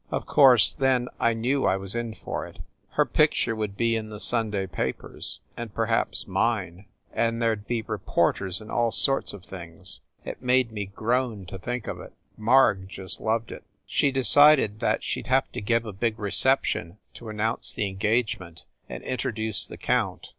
[0.09, 2.57] Of course, then, I knew I was in for it.
[2.93, 7.81] Her picture would be in the Sunday papers, and perhaps mine, and there d be
[7.83, 8.07] THE ST.
[8.07, 9.99] PAUL BUILDING 223 reporters and all sorts of things.
[10.25, 12.13] It made me groan to think of it.
[12.35, 13.63] Marg just loved it.
[13.85, 17.85] She decided that she d have to give a big recep tion to announce the
[17.87, 20.29] engagement and introduce the count.